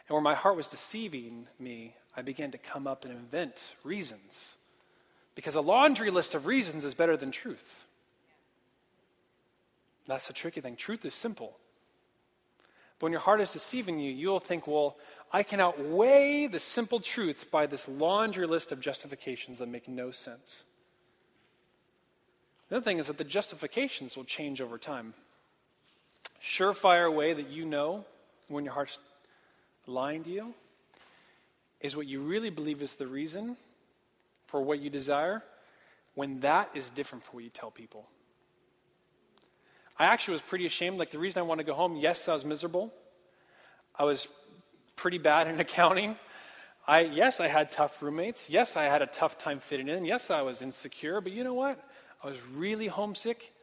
[0.08, 4.58] And where my heart was deceiving me, I began to come up and invent reasons
[5.36, 7.86] because a laundry list of reasons is better than truth.
[10.06, 10.76] That's the tricky thing.
[10.76, 11.58] Truth is simple.
[13.00, 14.98] But when your heart is deceiving you, you'll think, well,
[15.32, 20.12] I can outweigh the simple truth by this laundry list of justifications that make no
[20.12, 20.66] sense.
[22.70, 25.14] The other thing is that the justifications will change over time.
[26.42, 28.06] Surefire way that you know
[28.50, 29.00] when your heart's
[29.88, 30.54] lying to you
[31.82, 33.58] is what you really believe is the reason
[34.54, 35.42] for what you desire
[36.14, 38.08] when that is different from what you tell people.
[39.98, 41.00] I actually was pretty ashamed.
[41.00, 42.94] Like, the reason I wanted to go home, yes, I was miserable.
[43.98, 44.28] I was
[44.96, 46.18] pretty bad in accounting.
[46.88, 48.48] I, yes, I had tough roommates.
[48.48, 50.06] Yes, I had a tough time fitting in.
[50.06, 51.20] Yes, I was insecure.
[51.20, 51.84] But you know what?
[52.24, 53.54] I was really homesick.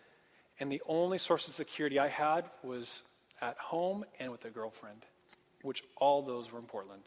[0.58, 3.02] And the only source of security I had was
[3.40, 5.06] at home and with a girlfriend,
[5.62, 7.04] which all those were in Portland.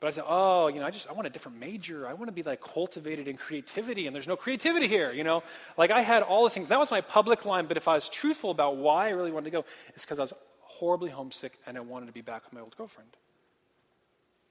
[0.00, 2.08] But I said, oh, you know, I just, I want a different major.
[2.08, 5.42] I want to be like cultivated in creativity, and there's no creativity here, you know?
[5.76, 6.68] Like I had all these things.
[6.68, 9.44] That was my public line, but if I was truthful about why I really wanted
[9.44, 12.54] to go, it's because I was horribly homesick and I wanted to be back with
[12.54, 13.10] my old girlfriend.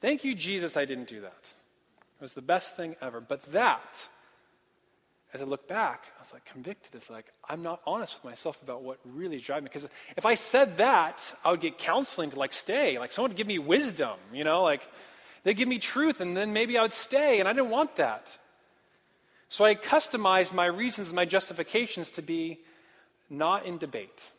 [0.02, 1.54] Thank you, Jesus, I didn't do that.
[2.20, 3.20] It was the best thing ever.
[3.20, 4.08] But that,
[5.34, 6.94] as I look back, I was like convicted.
[6.94, 9.70] It's like, I'm not honest with myself about what really drives me.
[9.70, 13.00] Because if I said that, I would get counseling to like stay.
[13.00, 14.88] Like someone would give me wisdom, you know, like
[15.50, 18.38] They'd give me truth, and then maybe I would stay, and I didn't want that.
[19.48, 22.60] So I customized my reasons, my justifications to be
[23.32, 24.30] not in debate,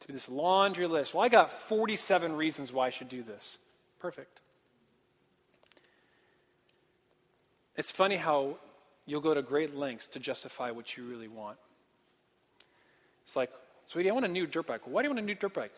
[0.00, 1.12] to be this laundry list.
[1.12, 3.58] Well, I got 47 reasons why I should do this.
[4.00, 4.40] Perfect.
[7.76, 8.56] It's funny how
[9.04, 11.58] you'll go to great lengths to justify what you really want.
[13.24, 13.50] It's like,
[13.84, 14.80] sweetie, I want a new dirt bike.
[14.86, 15.74] Why do you want a new dirt bike?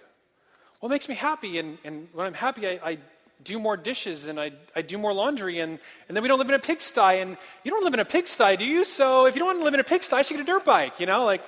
[0.80, 2.98] Well, it makes me happy, and, and when I'm happy, I, I
[3.42, 6.48] do more dishes and I, I do more laundry and, and then we don't live
[6.48, 8.84] in a pigsty and you don't live in a pigsty, do you?
[8.84, 10.64] So if you don't want to live in a pigsty, I should get a dirt
[10.64, 11.24] bike, you know?
[11.24, 11.42] Like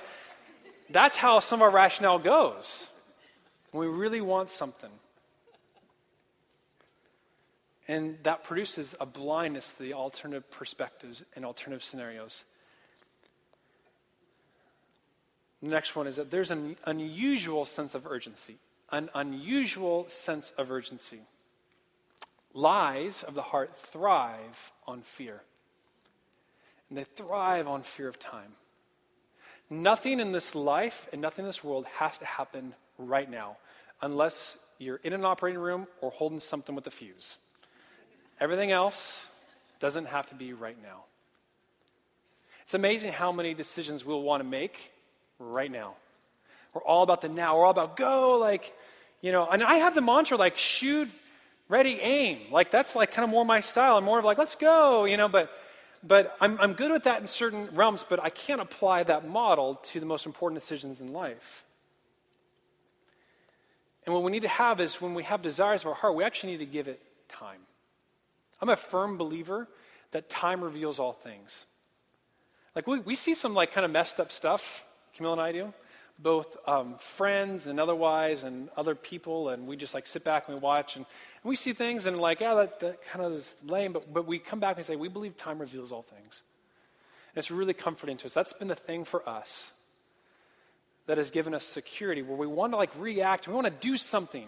[0.89, 2.89] that's how some of our rationale goes.
[3.71, 4.91] When we really want something.
[7.87, 12.45] And that produces a blindness to the alternative perspectives and alternative scenarios.
[15.61, 18.55] The next one is that there's an unusual sense of urgency.
[18.91, 21.19] An unusual sense of urgency.
[22.57, 25.41] Lies of the heart thrive on fear.
[26.89, 28.53] And they thrive on fear of time.
[29.69, 33.57] Nothing in this life and nothing in this world has to happen right now
[34.01, 37.37] unless you're in an operating room or holding something with a fuse.
[38.39, 39.29] Everything else
[39.79, 41.03] doesn't have to be right now.
[42.63, 44.91] It's amazing how many decisions we'll want to make
[45.39, 45.95] right now.
[46.73, 47.57] We're all about the now.
[47.57, 48.73] We're all about go, like,
[49.21, 51.09] you know, and I have the mantra like shoot,
[51.69, 52.51] ready, aim.
[52.51, 53.97] Like that's like kind of more my style.
[53.97, 55.51] I'm more of like, let's go, you know, but
[56.03, 59.75] but I'm, I'm good with that in certain realms, but I can't apply that model
[59.85, 61.65] to the most important decisions in life.
[64.05, 66.23] And what we need to have is when we have desires of our heart, we
[66.23, 67.59] actually need to give it time.
[68.61, 69.67] I'm a firm believer
[70.11, 71.65] that time reveals all things.
[72.75, 75.73] Like we, we see some like kind of messed up stuff, Camille and I do,
[76.19, 80.55] both um, friends and otherwise and other people, and we just like sit back and
[80.55, 81.05] we watch and,
[81.43, 84.25] and we see things and like, yeah, that, that kind of is lame, but, but
[84.25, 86.43] we come back and say, we believe time reveals all things.
[87.33, 88.33] And it's really comforting to us.
[88.33, 89.73] That's been the thing for us
[91.05, 93.97] that has given us security where we want to like react, we want to do
[93.97, 94.47] something.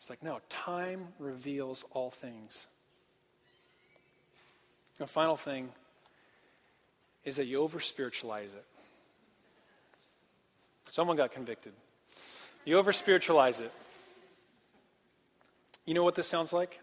[0.00, 2.66] It's like, no, time reveals all things.
[4.98, 5.68] The final thing
[7.24, 8.64] is that you over spiritualize it.
[10.84, 11.72] Someone got convicted.
[12.64, 13.72] You over spiritualize it.
[15.86, 16.80] You know what this sounds like?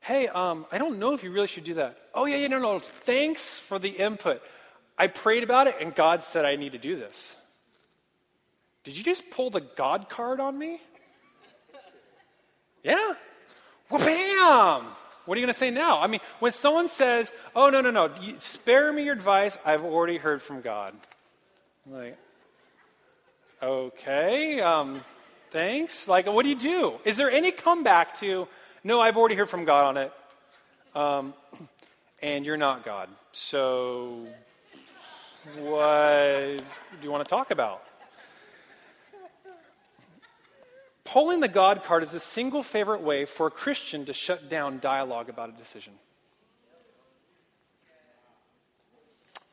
[0.00, 1.96] Hey, um, I don't know if you really should do that.
[2.12, 2.78] Oh, yeah, yeah, no, no.
[2.80, 4.42] Thanks for the input.
[4.98, 7.36] I prayed about it, and God said I need to do this.
[8.84, 10.80] Did you just pull the God card on me?
[12.82, 13.14] Yeah?
[13.88, 14.86] Well, bam!
[15.24, 16.00] What are you going to say now?
[16.00, 20.16] I mean, when someone says, oh, no, no, no, spare me your advice, I've already
[20.16, 20.94] heard from God.
[21.86, 22.18] I'm like,
[23.62, 25.00] okay, um,
[25.52, 26.08] thanks.
[26.08, 26.94] Like, what do you do?
[27.04, 28.48] Is there any comeback to,
[28.82, 30.12] no, I've already heard from God on it,
[30.94, 31.34] um,
[32.22, 33.08] and you're not God.
[33.32, 34.26] So,
[35.58, 37.84] what do you want to talk about?
[41.04, 44.78] Pulling the God card is the single favorite way for a Christian to shut down
[44.78, 45.92] dialogue about a decision.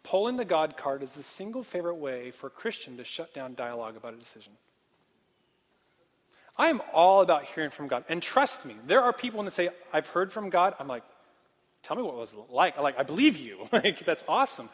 [0.04, 3.56] Pulling the God card is the single favorite way for a Christian to shut down
[3.56, 4.54] dialogue about a decision.
[6.60, 8.04] I am all about hearing from God.
[8.10, 11.04] And trust me, there are people they say, I've heard from God, I'm like,
[11.84, 12.78] tell me what it was like.
[12.78, 13.70] I'm like, I believe you.
[13.72, 14.68] like, that's awesome.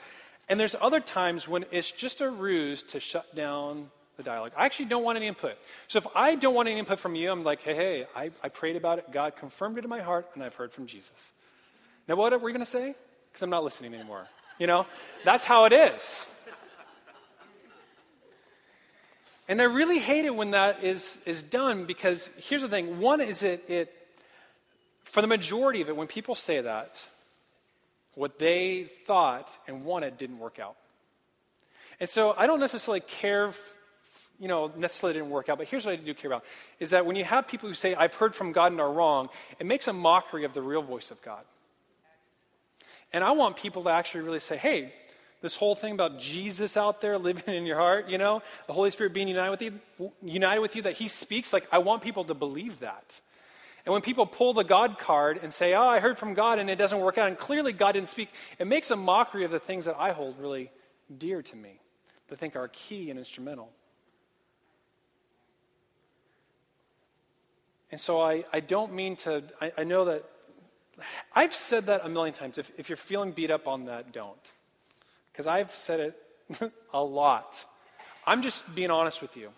[0.50, 4.54] And there's other times when it's just a ruse to shut down the dialogue.
[4.58, 5.58] I actually don't want any input.
[5.88, 8.50] So if I don't want any input from you, I'm like, hey, hey, I, I
[8.50, 9.12] prayed about it.
[9.12, 11.34] God confirmed it in my heart, and I've heard from Jesus.
[12.08, 12.96] Now, what are we going to say?
[13.30, 14.26] Because I'm not listening anymore.
[14.58, 14.88] You know,
[15.24, 16.35] that's how it is.
[19.48, 23.00] And I really hate it when that is, is done because here's the thing.
[23.00, 23.94] One is it, it,
[25.04, 27.08] for the majority of it, when people say that,
[28.16, 30.76] what they thought and wanted didn't work out.
[32.00, 33.54] And so I don't necessarily care
[34.40, 36.44] you know, necessarily didn't work out, but here's what I do care about
[36.80, 39.30] is that when you have people who say, I've heard from God and are wrong,
[39.60, 41.44] it makes a mockery of the real voice of God.
[43.14, 44.94] And I want people to actually really say, hey,
[45.46, 48.90] this whole thing about Jesus out there living in your heart, you know, the Holy
[48.90, 52.24] Spirit being united with you, united with you, that He speaks, like I want people
[52.26, 53.22] to believe that.
[53.86, 56.72] And when people pull the God card and say, oh, I heard from God and
[56.72, 59.60] it doesn't work out, and clearly God didn't speak, it makes a mockery of the
[59.60, 60.72] things that I hold really
[61.16, 61.80] dear to me,
[62.28, 63.72] that I think are key and instrumental.
[67.92, 70.24] And so I, I don't mean to, I, I know that,
[71.36, 72.58] I've said that a million times.
[72.58, 74.40] If, if you're feeling beat up on that, don't.
[75.36, 77.66] Because I've said it a lot.
[78.26, 79.50] I'm just being honest with you.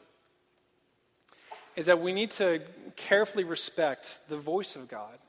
[1.76, 2.62] Is that we need to
[2.96, 5.20] carefully respect the voice of God.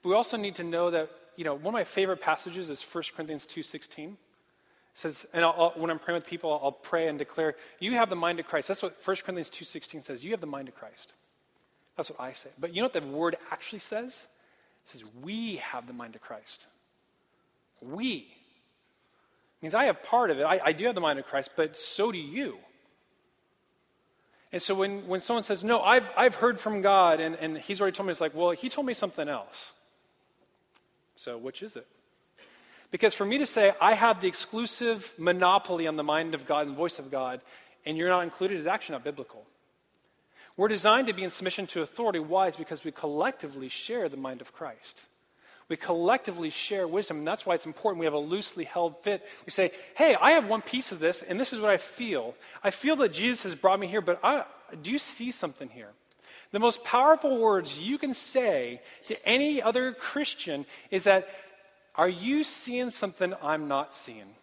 [0.00, 2.80] But we also need to know that, you know, one of my favorite passages is
[2.80, 4.10] 1 Corinthians 2.16.
[4.10, 4.16] It
[4.94, 8.08] says, and I'll, I'll, when I'm praying with people, I'll pray and declare, you have
[8.08, 8.68] the mind of Christ.
[8.68, 10.24] That's what 1 Corinthians 2.16 says.
[10.24, 11.14] You have the mind of Christ.
[11.96, 12.50] That's what I say.
[12.60, 14.28] But you know what the word actually says?
[14.84, 16.68] It says, We have the mind of Christ.
[17.82, 18.28] We.
[19.60, 20.44] Means I have part of it.
[20.44, 22.58] I, I do have the mind of Christ, but so do you.
[24.52, 27.80] And so when, when someone says, No, I've, I've heard from God, and, and he's
[27.80, 29.72] already told me, it's like, Well, he told me something else.
[31.16, 31.86] So which is it?
[32.90, 36.66] Because for me to say, I have the exclusive monopoly on the mind of God
[36.66, 37.40] and voice of God,
[37.84, 39.44] and you're not included, is actually not biblical.
[40.56, 42.18] We're designed to be in submission to authority.
[42.18, 42.48] Why?
[42.48, 45.06] It's because we collectively share the mind of Christ.
[45.68, 49.22] We collectively share wisdom, and that's why it's important we have a loosely held fit.
[49.44, 52.34] We say, hey, I have one piece of this, and this is what I feel.
[52.64, 54.44] I feel that Jesus has brought me here, but I,
[54.82, 55.90] do you see something here?
[56.52, 61.28] The most powerful words you can say to any other Christian is that,
[61.94, 64.34] Are you seeing something I'm not seeing?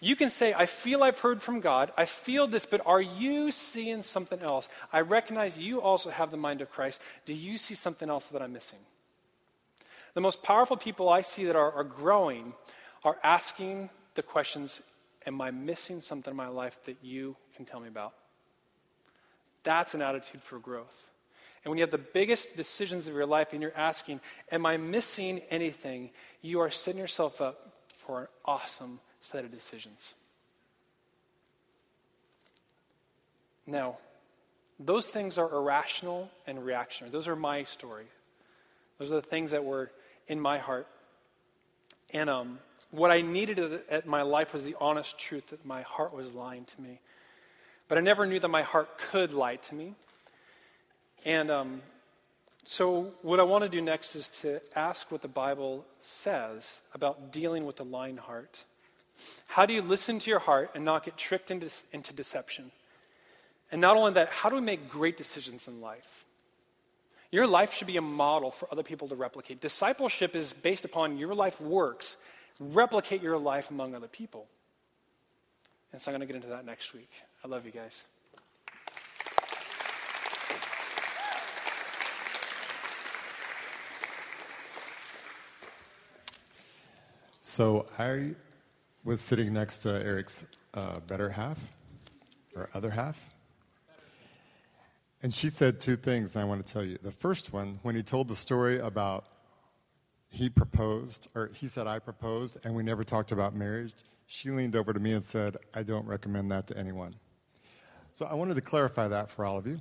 [0.00, 1.92] You can say, I feel I've heard from God.
[1.96, 4.68] I feel this, but are you seeing something else?
[4.92, 7.00] I recognize you also have the mind of Christ.
[7.24, 8.80] Do you see something else that I'm missing?
[10.16, 12.54] The most powerful people I see that are, are growing
[13.04, 14.80] are asking the questions
[15.26, 18.14] Am I missing something in my life that you can tell me about?
[19.62, 21.10] That's an attitude for growth.
[21.62, 24.78] And when you have the biggest decisions of your life and you're asking, Am I
[24.78, 26.08] missing anything?
[26.40, 30.14] You are setting yourself up for an awesome set of decisions.
[33.66, 33.98] Now,
[34.80, 37.12] those things are irrational and reactionary.
[37.12, 38.06] Those are my story.
[38.98, 39.90] Those are the things that were
[40.28, 40.86] in my heart.
[42.12, 42.58] And um,
[42.90, 43.58] what I needed
[43.88, 47.00] at my life was the honest truth that my heart was lying to me.
[47.88, 49.94] But I never knew that my heart could lie to me.
[51.24, 51.82] And um,
[52.64, 57.32] so, what I want to do next is to ask what the Bible says about
[57.32, 58.64] dealing with the lying heart.
[59.48, 62.72] How do you listen to your heart and not get tricked into, into deception?
[63.72, 66.25] And not only that, how do we make great decisions in life?
[67.30, 69.60] Your life should be a model for other people to replicate.
[69.60, 72.16] Discipleship is based upon your life works.
[72.60, 74.46] Replicate your life among other people.
[75.92, 77.10] And so I'm going to get into that next week.
[77.44, 78.06] I love you guys.
[87.40, 88.34] So I
[89.02, 91.58] was sitting next to Eric's uh, better half,
[92.54, 93.35] or other half.
[95.22, 96.98] And she said two things I want to tell you.
[97.02, 99.24] The first one, when he told the story about
[100.28, 103.94] he proposed, or he said, I proposed, and we never talked about marriage,
[104.26, 107.14] she leaned over to me and said, I don't recommend that to anyone.
[108.12, 109.80] So I wanted to clarify that for all of you.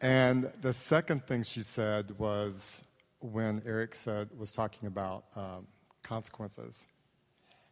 [0.00, 2.82] And the second thing she said was
[3.20, 5.66] when Eric said, was talking about um,
[6.02, 6.86] consequences.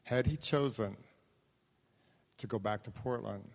[0.02, 0.96] Had he chosen
[2.36, 3.48] to go back to Portland,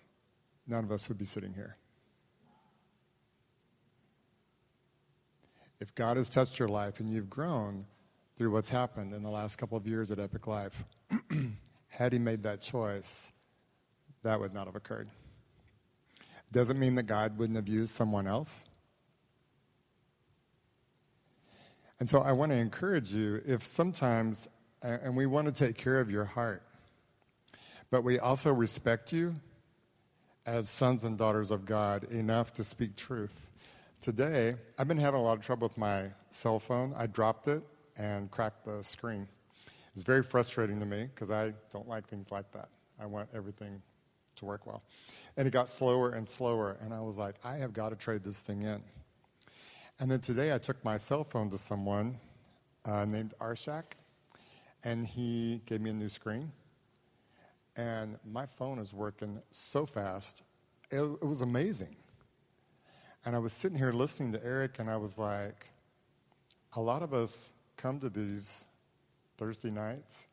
[0.67, 1.77] none of us would be sitting here.
[5.83, 7.85] If God has touched your life and you've grown
[8.37, 10.81] through what's happened in the last couple of years at Epic Life,
[11.89, 13.33] had he made that choice,
[14.23, 15.09] that would not have occurred.
[16.53, 18.63] Doesn't mean that God wouldn't have used someone else.
[21.99, 24.47] And so I want to encourage you if sometimes
[24.81, 26.63] and we want to take care of your heart.
[27.91, 29.33] But we also respect you
[30.45, 33.49] as sons and daughters of God enough to speak truth.
[34.03, 36.93] Today, I've been having a lot of trouble with my cell phone.
[36.97, 37.63] I dropped it
[37.95, 39.29] and cracked the screen.
[39.95, 42.67] It's very frustrating to me because I don't like things like that.
[42.99, 43.81] I want everything
[44.35, 44.83] to work well.
[45.37, 48.25] And it got slower and slower, and I was like, I have got to trade
[48.25, 48.83] this thing in.
[50.01, 52.19] And then today, I took my cell phone to someone
[52.83, 53.93] uh, named Arshak,
[54.83, 56.51] and he gave me a new screen.
[57.77, 60.43] And my phone is working so fast.
[60.91, 61.95] It, it, was amazing.
[63.25, 65.69] And I was sitting here listening to Eric, and I was like,
[66.75, 68.65] a lot of us come to these
[69.37, 70.27] Thursday nights,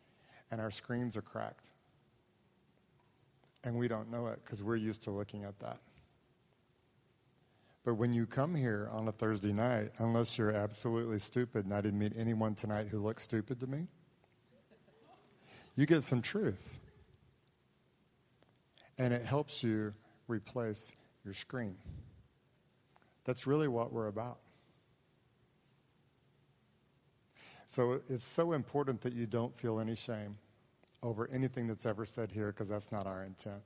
[0.50, 1.66] and our screens are cracked.
[3.62, 5.78] And we don't know it because we're used to looking at that.
[7.84, 11.80] But when you come here on a Thursday night, unless you're absolutely stupid, and I
[11.80, 13.86] didn't meet anyone tonight who looked stupid to me,
[15.76, 16.78] you get some truth.
[18.98, 19.94] And it helps you
[20.28, 20.92] replace
[21.24, 21.76] your screen.
[23.24, 24.38] That's really what we're about.
[27.66, 30.36] So it's so important that you don't feel any shame
[31.02, 33.62] over anything that's ever said here because that's not our intent.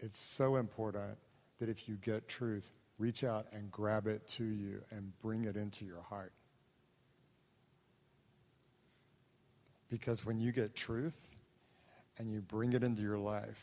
[0.00, 1.16] It's so important
[1.60, 5.56] that if you get truth, reach out and grab it to you and bring it
[5.56, 6.32] into your heart.
[9.88, 11.28] Because when you get truth
[12.18, 13.62] and you bring it into your life,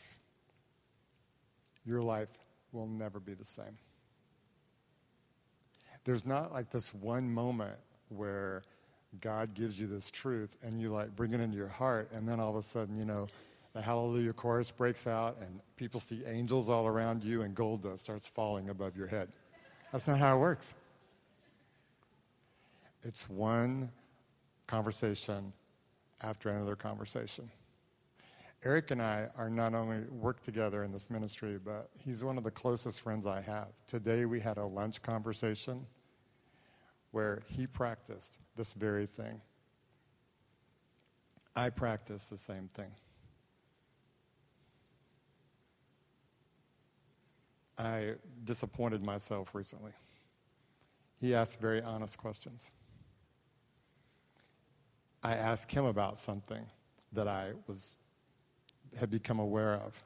[1.84, 2.28] your life
[2.72, 3.76] will never be the same.
[6.04, 7.76] There's not like this one moment
[8.08, 8.62] where
[9.20, 12.40] God gives you this truth and you like bring it into your heart, and then
[12.40, 13.28] all of a sudden, you know,
[13.72, 18.02] the hallelujah chorus breaks out and people see angels all around you and gold dust
[18.02, 19.28] starts falling above your head.
[19.92, 20.74] That's not how it works.
[23.02, 23.90] It's one
[24.66, 25.52] conversation
[26.22, 27.50] after another conversation.
[28.64, 32.44] Eric and I are not only work together in this ministry, but he's one of
[32.44, 33.68] the closest friends I have.
[33.88, 35.84] Today we had a lunch conversation
[37.10, 39.42] where he practiced this very thing.
[41.56, 42.92] I practice the same thing.
[47.76, 49.92] I disappointed myself recently.
[51.20, 52.70] He asked very honest questions.
[55.22, 56.64] I asked him about something
[57.12, 57.96] that I was
[58.98, 60.02] had become aware of.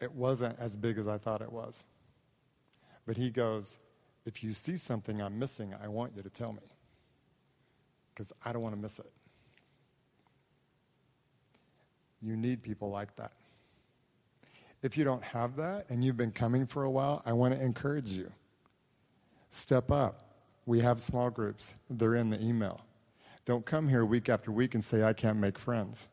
[0.00, 1.84] It wasn't as big as I thought it was.
[3.06, 3.78] But he goes,
[4.24, 6.62] If you see something I'm missing, I want you to tell me.
[8.12, 9.10] Because I don't want to miss it.
[12.20, 13.32] You need people like that.
[14.82, 17.62] If you don't have that and you've been coming for a while, I want to
[17.62, 18.30] encourage you.
[19.50, 20.22] Step up.
[20.66, 22.80] We have small groups, they're in the email.
[23.44, 26.08] Don't come here week after week and say, I can't make friends.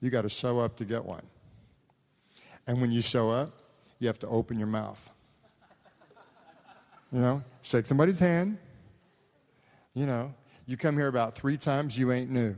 [0.00, 1.24] You got to show up to get one.
[2.66, 3.62] And when you show up,
[3.98, 5.12] you have to open your mouth.
[7.12, 8.58] You know, shake somebody's hand.
[9.94, 10.34] You know,
[10.66, 12.54] you come here about three times, you ain't new.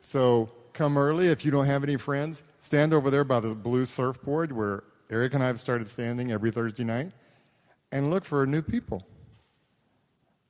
[0.00, 1.28] So come early.
[1.28, 5.34] If you don't have any friends, stand over there by the blue surfboard where Eric
[5.34, 7.12] and I have started standing every Thursday night
[7.92, 9.06] and look for new people.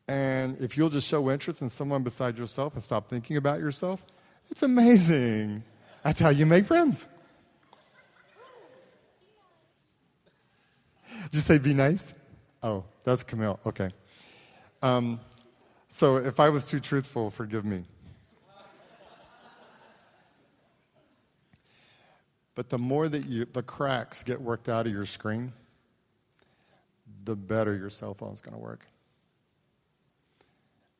[0.09, 4.05] And if you'll just show interest in someone beside yourself and stop thinking about yourself,
[4.51, 5.63] it's amazing.
[6.03, 7.07] That's how you make friends.
[11.25, 12.15] Did you say be nice?
[12.63, 13.61] Oh, that's Camille.
[13.65, 13.91] Okay.
[14.83, 15.21] Um,
[15.89, 17.85] so if I was too truthful, forgive me.
[22.55, 25.53] But the more that you, the cracks get worked out of your screen,
[27.25, 28.87] the better your cell phone's going to work.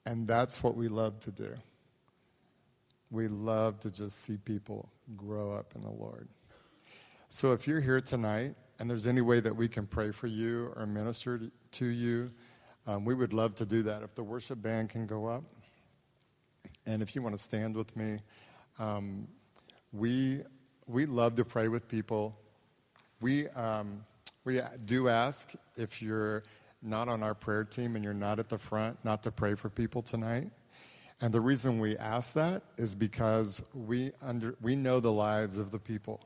[0.07, 1.55] And that's what we love to do.
[3.11, 6.29] We love to just see people grow up in the Lord.
[7.29, 10.73] So if you're here tonight and there's any way that we can pray for you
[10.77, 11.41] or minister
[11.73, 12.29] to you,
[12.87, 14.03] um, we would love to do that.
[14.03, 15.45] If the worship band can go up,
[16.87, 18.19] and if you want to stand with me,
[18.79, 19.29] um,
[19.93, 20.41] we
[20.87, 22.37] we love to pray with people.
[23.21, 24.05] We um,
[24.45, 26.43] we do ask if you're
[26.83, 29.69] not on our prayer team and you're not at the front, not to pray for
[29.69, 30.51] people tonight.
[31.21, 35.71] And the reason we ask that is because we, under, we know the lives of
[35.71, 36.21] the people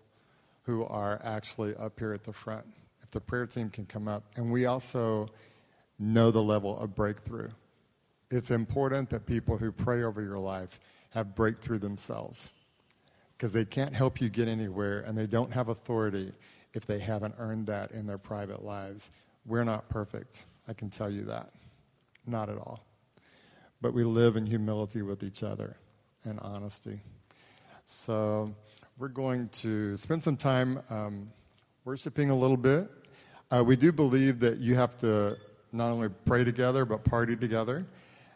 [0.62, 2.64] who are actually up here at the front.
[3.02, 4.24] If the prayer team can come up.
[4.36, 5.28] And we also
[5.98, 7.50] know the level of breakthrough.
[8.30, 10.80] It's important that people who pray over your life
[11.10, 12.50] have breakthrough themselves
[13.36, 16.32] because they can't help you get anywhere and they don't have authority
[16.72, 19.10] if they haven't earned that in their private lives.
[19.46, 20.46] We're not perfect.
[20.66, 21.50] I can tell you that.
[22.26, 22.84] Not at all.
[23.84, 25.76] But we live in humility with each other
[26.24, 26.98] and honesty.
[27.84, 28.54] So
[28.96, 31.30] we're going to spend some time um,
[31.84, 32.88] worshiping a little bit.
[33.50, 35.36] Uh, we do believe that you have to
[35.70, 37.84] not only pray together, but party together.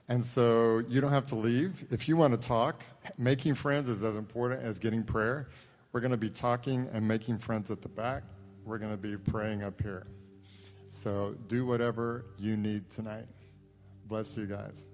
[0.09, 1.83] And so you don't have to leave.
[1.91, 2.85] If you want to talk,
[3.17, 5.49] making friends is as important as getting prayer.
[5.93, 8.23] We're going to be talking and making friends at the back.
[8.67, 10.05] We're going to be praying up here.
[10.91, 13.25] So do whatever you need tonight.
[14.09, 14.89] Bless you guys.